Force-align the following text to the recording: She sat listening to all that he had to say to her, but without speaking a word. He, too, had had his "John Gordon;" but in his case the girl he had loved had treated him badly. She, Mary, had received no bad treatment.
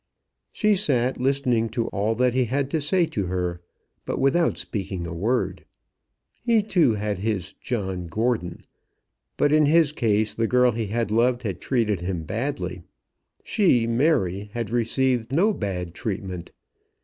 She 0.51 0.75
sat 0.75 1.21
listening 1.21 1.69
to 1.77 1.85
all 1.89 2.15
that 2.15 2.33
he 2.33 2.45
had 2.45 2.71
to 2.71 2.81
say 2.81 3.05
to 3.05 3.27
her, 3.27 3.61
but 4.03 4.17
without 4.17 4.57
speaking 4.57 5.05
a 5.05 5.13
word. 5.13 5.63
He, 6.41 6.63
too, 6.63 6.93
had 6.95 7.17
had 7.17 7.17
his 7.19 7.53
"John 7.61 8.07
Gordon;" 8.07 8.65
but 9.37 9.53
in 9.53 9.67
his 9.67 9.91
case 9.91 10.33
the 10.33 10.47
girl 10.47 10.71
he 10.71 10.87
had 10.87 11.11
loved 11.11 11.43
had 11.43 11.61
treated 11.61 12.01
him 12.01 12.23
badly. 12.23 12.81
She, 13.43 13.85
Mary, 13.85 14.49
had 14.53 14.71
received 14.71 15.31
no 15.35 15.53
bad 15.53 15.93
treatment. 15.93 16.51